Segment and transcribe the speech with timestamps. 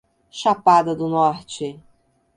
[0.31, 1.79] Chapada do Norte